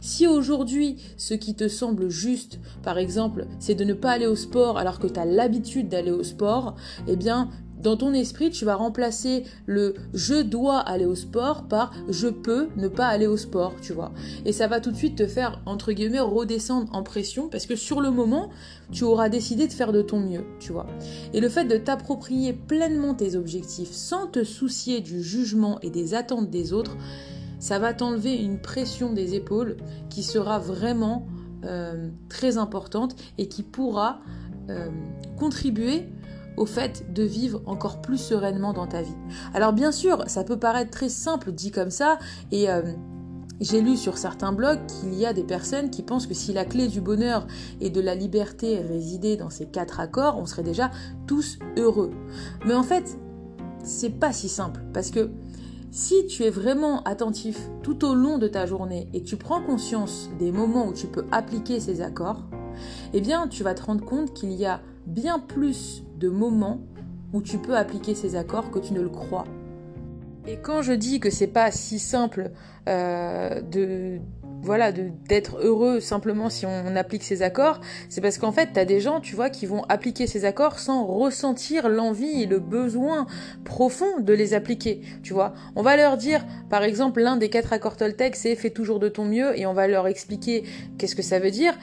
Si 0.00 0.26
aujourd'hui, 0.26 0.96
ce 1.16 1.34
qui 1.34 1.54
te 1.54 1.68
semble 1.68 2.08
juste, 2.08 2.58
par 2.82 2.98
exemple, 2.98 3.46
c'est 3.58 3.74
de 3.74 3.84
ne 3.84 3.94
pas 3.94 4.10
aller 4.12 4.26
au 4.26 4.36
sport 4.36 4.78
alors 4.78 4.98
que 4.98 5.06
tu 5.06 5.18
as 5.18 5.24
l'habitude 5.24 5.88
d'aller 5.88 6.10
au 6.10 6.22
sport, 6.22 6.76
eh 7.08 7.16
bien, 7.16 7.48
dans 7.80 7.96
ton 7.96 8.12
esprit, 8.12 8.50
tu 8.50 8.64
vas 8.64 8.74
remplacer 8.74 9.44
le 9.66 9.94
je 10.12 10.42
dois 10.42 10.78
aller 10.78 11.06
au 11.06 11.14
sport 11.14 11.64
par 11.64 11.92
je 12.08 12.28
peux 12.28 12.68
ne 12.76 12.88
pas 12.88 13.06
aller 13.06 13.26
au 13.26 13.36
sport, 13.36 13.74
tu 13.80 13.92
vois. 13.92 14.12
Et 14.44 14.52
ça 14.52 14.66
va 14.66 14.80
tout 14.80 14.90
de 14.90 14.96
suite 14.96 15.16
te 15.16 15.26
faire, 15.26 15.60
entre 15.66 15.92
guillemets, 15.92 16.20
redescendre 16.20 16.88
en 16.92 17.02
pression 17.02 17.48
parce 17.48 17.66
que 17.66 17.76
sur 17.76 18.00
le 18.00 18.10
moment, 18.10 18.50
tu 18.92 19.04
auras 19.04 19.28
décidé 19.28 19.66
de 19.66 19.72
faire 19.72 19.92
de 19.92 20.02
ton 20.02 20.20
mieux, 20.20 20.44
tu 20.58 20.72
vois. 20.72 20.86
Et 21.32 21.40
le 21.40 21.48
fait 21.48 21.64
de 21.64 21.76
t'approprier 21.76 22.52
pleinement 22.52 23.14
tes 23.14 23.36
objectifs 23.36 23.92
sans 23.92 24.26
te 24.26 24.44
soucier 24.44 25.00
du 25.00 25.22
jugement 25.22 25.78
et 25.80 25.90
des 25.90 26.14
attentes 26.14 26.50
des 26.50 26.72
autres, 26.72 26.96
ça 27.58 27.78
va 27.78 27.92
t'enlever 27.94 28.36
une 28.36 28.58
pression 28.58 29.12
des 29.12 29.34
épaules 29.34 29.76
qui 30.08 30.22
sera 30.22 30.58
vraiment 30.58 31.26
euh, 31.64 32.08
très 32.28 32.56
importante 32.56 33.14
et 33.36 33.48
qui 33.48 33.62
pourra 33.62 34.20
euh, 34.70 34.88
contribuer 35.38 36.06
au 36.56 36.66
fait 36.66 37.12
de 37.12 37.22
vivre 37.22 37.62
encore 37.66 38.00
plus 38.00 38.18
sereinement 38.18 38.72
dans 38.72 38.86
ta 38.86 39.02
vie. 39.02 39.16
Alors 39.54 39.72
bien 39.72 39.92
sûr, 39.92 40.24
ça 40.26 40.44
peut 40.44 40.58
paraître 40.58 40.90
très 40.90 41.08
simple 41.08 41.52
dit 41.52 41.70
comme 41.70 41.90
ça, 41.90 42.18
et 42.50 42.70
euh, 42.70 42.82
j'ai 43.60 43.80
lu 43.80 43.96
sur 43.96 44.16
certains 44.18 44.52
blogs 44.52 44.80
qu'il 44.86 45.14
y 45.14 45.26
a 45.26 45.32
des 45.32 45.44
personnes 45.44 45.90
qui 45.90 46.02
pensent 46.02 46.26
que 46.26 46.34
si 46.34 46.52
la 46.52 46.64
clé 46.64 46.88
du 46.88 47.00
bonheur 47.00 47.46
et 47.80 47.90
de 47.90 48.00
la 48.00 48.14
liberté 48.14 48.80
résidait 48.80 49.36
dans 49.36 49.50
ces 49.50 49.66
quatre 49.66 50.00
accords, 50.00 50.38
on 50.38 50.46
serait 50.46 50.62
déjà 50.62 50.90
tous 51.26 51.58
heureux. 51.76 52.10
Mais 52.66 52.74
en 52.74 52.82
fait, 52.82 53.18
c'est 53.84 54.18
pas 54.18 54.32
si 54.32 54.48
simple, 54.48 54.80
parce 54.92 55.10
que 55.10 55.30
si 55.90 56.26
tu 56.26 56.44
es 56.44 56.50
vraiment 56.50 57.02
attentif 57.02 57.68
tout 57.82 58.04
au 58.04 58.14
long 58.14 58.38
de 58.38 58.46
ta 58.46 58.64
journée 58.64 59.08
et 59.12 59.22
tu 59.22 59.36
prends 59.36 59.60
conscience 59.60 60.30
des 60.38 60.52
moments 60.52 60.86
où 60.86 60.92
tu 60.92 61.06
peux 61.06 61.24
appliquer 61.32 61.80
ces 61.80 62.00
accords, 62.00 62.44
eh 63.12 63.20
bien 63.20 63.48
tu 63.48 63.62
vas 63.64 63.74
te 63.74 63.82
rendre 63.82 64.04
compte 64.04 64.32
qu'il 64.32 64.52
y 64.52 64.64
a 64.64 64.80
bien 65.06 65.38
plus 65.38 66.04
de 66.20 66.28
moments 66.28 66.80
où 67.32 67.42
tu 67.42 67.58
peux 67.58 67.76
appliquer 67.76 68.14
ces 68.14 68.36
accords 68.36 68.70
que 68.70 68.78
tu 68.78 68.92
ne 68.92 69.00
le 69.00 69.08
crois. 69.08 69.44
Et 70.46 70.56
quand 70.56 70.82
je 70.82 70.92
dis 70.92 71.20
que 71.20 71.30
c'est 71.30 71.46
pas 71.46 71.70
si 71.70 71.98
simple 71.98 72.50
euh, 72.88 73.60
de 73.60 74.18
voilà 74.62 74.92
d'être 74.92 75.58
heureux 75.62 76.00
simplement 76.00 76.50
si 76.50 76.66
on, 76.66 76.96
applique 76.96 77.22
ces 77.22 77.40
accords, 77.40 77.80
c'est 78.10 78.20
parce 78.20 78.36
qu'en 78.36 78.52
fait 78.52 78.70
tu 78.74 78.80
as 78.80 78.84
des 78.84 79.00
gens, 79.00 79.20
tu 79.20 79.34
vois, 79.34 79.48
qui 79.48 79.64
vont 79.64 79.84
appliquer 79.88 80.26
ces 80.26 80.44
accords 80.44 80.78
sans 80.78 81.06
ressentir 81.06 81.88
l'envie 81.88 82.42
et 82.42 82.46
le 82.46 82.58
besoin 82.58 83.26
profond 83.64 84.20
de 84.20 84.32
les 84.34 84.52
appliquer, 84.52 85.00
tu 85.22 85.32
vois. 85.32 85.54
On 85.76 85.82
va 85.82 85.96
leur 85.96 86.16
dire 86.16 86.44
par 86.68 86.82
exemple 86.82 87.22
l'un 87.22 87.36
des 87.36 87.48
quatre 87.48 87.72
accords 87.72 87.96
Toltec 87.96 88.36
c'est 88.36 88.54
fais 88.54 88.70
toujours 88.70 88.98
de 88.98 89.08
ton 89.08 89.24
mieux 89.24 89.58
et 89.58 89.66
on 89.66 89.72
va 89.72 89.88
leur 89.88 90.08
expliquer 90.08 90.64
qu'est-ce 90.98 91.16
que 91.16 91.22
ça 91.22 91.38
veut 91.38 91.50
dire 91.50 91.74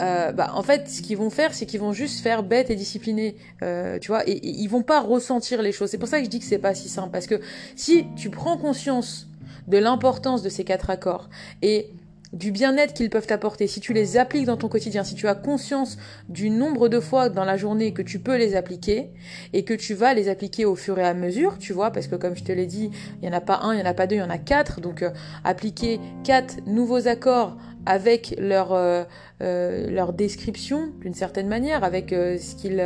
euh, 0.00 0.32
bah, 0.32 0.50
en 0.54 0.62
fait, 0.62 0.88
ce 0.88 1.02
qu'ils 1.02 1.16
vont 1.16 1.30
faire, 1.30 1.54
c'est 1.54 1.66
qu'ils 1.66 1.80
vont 1.80 1.92
juste 1.92 2.20
faire 2.20 2.42
bête 2.42 2.70
et 2.70 2.76
discipliné, 2.76 3.36
euh, 3.62 3.98
tu 3.98 4.08
vois, 4.08 4.28
et, 4.28 4.46
ils 4.46 4.68
vont 4.68 4.82
pas 4.82 5.00
ressentir 5.00 5.62
les 5.62 5.72
choses. 5.72 5.90
C'est 5.90 5.98
pour 5.98 6.08
ça 6.08 6.18
que 6.18 6.24
je 6.24 6.30
dis 6.30 6.38
que 6.38 6.44
c'est 6.44 6.58
pas 6.58 6.74
si 6.74 6.88
simple, 6.88 7.10
parce 7.10 7.26
que 7.26 7.40
si 7.76 8.06
tu 8.16 8.30
prends 8.30 8.56
conscience 8.58 9.28
de 9.68 9.78
l'importance 9.78 10.42
de 10.42 10.48
ces 10.48 10.64
quatre 10.64 10.90
accords 10.90 11.28
et 11.62 11.90
du 12.32 12.50
bien-être 12.50 12.92
qu'ils 12.92 13.08
peuvent 13.08 13.26
t'apporter, 13.26 13.66
si 13.66 13.80
tu 13.80 13.92
les 13.92 14.16
appliques 14.16 14.46
dans 14.46 14.56
ton 14.56 14.68
quotidien, 14.68 15.04
si 15.04 15.14
tu 15.14 15.28
as 15.28 15.34
conscience 15.34 15.96
du 16.28 16.50
nombre 16.50 16.88
de 16.88 17.00
fois 17.00 17.28
dans 17.28 17.44
la 17.44 17.56
journée 17.56 17.92
que 17.92 18.02
tu 18.02 18.18
peux 18.18 18.36
les 18.36 18.56
appliquer 18.56 19.10
et 19.52 19.64
que 19.64 19.72
tu 19.72 19.94
vas 19.94 20.12
les 20.12 20.28
appliquer 20.28 20.64
au 20.64 20.74
fur 20.74 20.98
et 20.98 21.04
à 21.04 21.14
mesure, 21.14 21.56
tu 21.58 21.72
vois, 21.72 21.90
parce 21.90 22.06
que 22.06 22.16
comme 22.16 22.36
je 22.36 22.44
te 22.44 22.52
l'ai 22.52 22.66
dit, 22.66 22.90
il 23.22 23.28
n'y 23.28 23.34
en 23.34 23.38
a 23.38 23.40
pas 23.40 23.60
un, 23.62 23.72
il 23.72 23.76
n'y 23.76 23.82
en 23.82 23.86
a 23.86 23.94
pas 23.94 24.06
deux, 24.06 24.16
il 24.16 24.20
y 24.20 24.22
en 24.22 24.30
a 24.30 24.38
quatre, 24.38 24.80
donc 24.80 25.02
euh, 25.02 25.10
appliquer 25.44 26.00
quatre 26.24 26.56
nouveaux 26.66 27.08
accords 27.08 27.56
avec 27.86 28.34
leur, 28.38 28.72
euh, 28.72 29.04
euh, 29.42 29.88
leur 29.88 30.12
description 30.12 30.92
d'une 31.00 31.14
certaine 31.14 31.46
manière, 31.46 31.84
avec 31.84 32.12
euh, 32.12 32.36
ce 32.36 32.56
qu'ils 32.56 32.84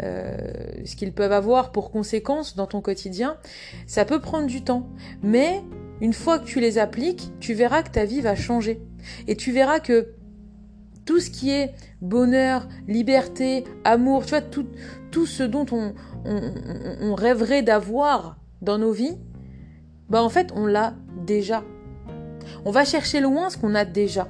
ce 0.00 0.96
qu'ils 0.96 1.12
peuvent 1.12 1.32
avoir 1.32 1.72
pour 1.72 1.90
conséquence 1.90 2.56
dans 2.56 2.66
ton 2.66 2.80
quotidien, 2.80 3.36
ça 3.86 4.04
peut 4.04 4.20
prendre 4.20 4.46
du 4.46 4.64
temps. 4.64 4.88
Mais 5.22 5.62
une 6.00 6.14
fois 6.14 6.38
que 6.38 6.46
tu 6.46 6.60
les 6.60 6.78
appliques, 6.78 7.30
tu 7.38 7.52
verras 7.52 7.82
que 7.82 7.90
ta 7.90 8.06
vie 8.06 8.22
va 8.22 8.34
changer. 8.34 8.80
Et 9.28 9.36
tu 9.36 9.52
verras 9.52 9.80
que 9.80 10.14
tout 11.04 11.20
ce 11.20 11.30
qui 11.30 11.50
est 11.50 11.74
bonheur, 12.00 12.66
liberté, 12.88 13.64
amour, 13.84 14.24
tu 14.24 14.30
vois, 14.30 14.40
tout, 14.40 14.66
tout 15.10 15.26
ce 15.26 15.42
dont 15.42 15.66
on, 15.72 15.94
on, 16.24 16.54
on 17.02 17.14
rêverait 17.14 17.62
d'avoir 17.62 18.38
dans 18.62 18.78
nos 18.78 18.92
vies, 18.92 19.18
bah 20.08 20.22
en 20.22 20.28
fait, 20.28 20.50
on 20.54 20.66
l'a 20.66 20.94
déjà. 21.26 21.62
On 22.64 22.70
va 22.70 22.84
chercher 22.84 23.20
loin 23.20 23.50
ce 23.50 23.58
qu'on 23.58 23.74
a 23.74 23.84
déjà. 23.84 24.28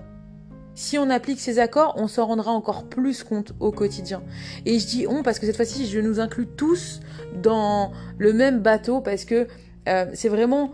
Si 0.75 0.99
on 0.99 1.11
applique 1.11 1.41
ces 1.41 1.59
accords, 1.59 1.95
on 1.97 2.09
s'en 2.09 2.27
rendra 2.27 2.53
encore 2.53 2.85
plus 2.85 3.23
compte 3.23 3.53
au 3.61 3.71
quotidien. 3.71 4.23
Et 4.67 4.79
je 4.79 4.87
dis 4.87 5.07
on 5.09 5.23
parce 5.23 5.39
que 5.39 5.47
cette 5.47 5.57
fois-ci, 5.57 5.87
je 5.87 6.01
nous 6.01 6.21
inclus 6.21 6.47
tous 6.47 7.01
dans 7.43 7.93
le 8.19 8.33
même 8.33 8.61
bateau 8.61 9.01
parce 9.01 9.25
que 9.25 9.47
euh, 9.89 10.07
c'est 10.15 10.29
vraiment 10.29 10.73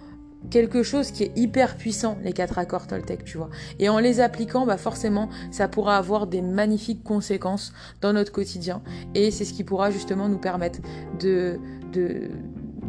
quelque 0.51 0.83
chose 0.83 1.11
qui 1.11 1.25
est 1.25 1.33
hyper 1.37 1.77
puissant, 1.77 2.19
les 2.23 2.33
quatre 2.33 2.59
accords 2.59 2.87
Toltec, 2.87 3.25
tu 3.25 3.39
vois. 3.39 3.51
Et 3.79 3.89
en 3.89 3.99
les 3.99 4.21
appliquant, 4.21 4.67
bah 4.67 4.77
forcément, 4.77 5.29
ça 5.51 5.67
pourra 5.67 5.97
avoir 5.97 6.27
des 6.27 6.43
magnifiques 6.43 7.03
conséquences 7.03 7.73
dans 8.01 8.13
notre 8.13 8.33
quotidien. 8.33 8.83
Et 9.15 9.31
c'est 9.31 9.45
ce 9.45 9.53
qui 9.53 9.65
pourra 9.65 9.91
justement 9.91 10.29
nous 10.29 10.39
permettre 10.39 10.81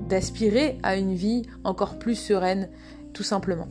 d'aspirer 0.07 0.77
à 0.83 0.97
une 0.97 1.15
vie 1.15 1.43
encore 1.63 1.97
plus 1.97 2.15
sereine, 2.15 2.69
tout 3.13 3.23
simplement. 3.23 3.67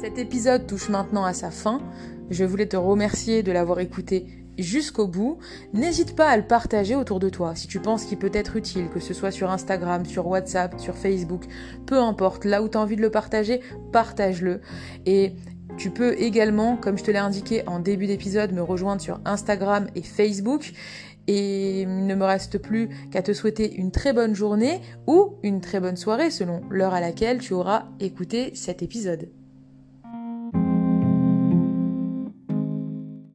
Cet 0.00 0.16
épisode 0.16 0.66
touche 0.66 0.88
maintenant 0.88 1.26
à 1.26 1.34
sa 1.34 1.50
fin. 1.50 1.82
Je 2.30 2.46
voulais 2.46 2.64
te 2.64 2.76
remercier 2.78 3.42
de 3.42 3.52
l'avoir 3.52 3.80
écouté 3.80 4.24
jusqu'au 4.56 5.06
bout. 5.06 5.36
N'hésite 5.74 6.16
pas 6.16 6.26
à 6.26 6.38
le 6.38 6.46
partager 6.46 6.96
autour 6.96 7.20
de 7.20 7.28
toi 7.28 7.54
si 7.54 7.66
tu 7.66 7.80
penses 7.80 8.06
qu'il 8.06 8.16
peut 8.16 8.30
être 8.32 8.56
utile, 8.56 8.88
que 8.88 8.98
ce 8.98 9.12
soit 9.12 9.30
sur 9.30 9.50
Instagram, 9.50 10.06
sur 10.06 10.26
WhatsApp, 10.26 10.80
sur 10.80 10.96
Facebook, 10.96 11.44
peu 11.84 11.98
importe, 11.98 12.46
là 12.46 12.62
où 12.62 12.68
tu 12.70 12.78
as 12.78 12.80
envie 12.80 12.96
de 12.96 13.02
le 13.02 13.10
partager, 13.10 13.60
partage-le. 13.92 14.62
Et 15.04 15.34
tu 15.76 15.90
peux 15.90 16.18
également, 16.18 16.78
comme 16.78 16.96
je 16.96 17.04
te 17.04 17.10
l'ai 17.10 17.18
indiqué 17.18 17.62
en 17.66 17.78
début 17.78 18.06
d'épisode, 18.06 18.54
me 18.54 18.62
rejoindre 18.62 19.02
sur 19.02 19.20
Instagram 19.26 19.86
et 19.96 20.02
Facebook. 20.02 20.72
Et 21.26 21.82
il 21.82 22.06
ne 22.06 22.14
me 22.14 22.24
reste 22.24 22.56
plus 22.56 22.88
qu'à 23.10 23.20
te 23.20 23.34
souhaiter 23.34 23.74
une 23.74 23.90
très 23.90 24.14
bonne 24.14 24.34
journée 24.34 24.80
ou 25.06 25.34
une 25.42 25.60
très 25.60 25.78
bonne 25.78 25.98
soirée 25.98 26.30
selon 26.30 26.62
l'heure 26.70 26.94
à 26.94 27.02
laquelle 27.02 27.36
tu 27.36 27.52
auras 27.52 27.84
écouté 28.00 28.52
cet 28.54 28.82
épisode. 28.82 29.28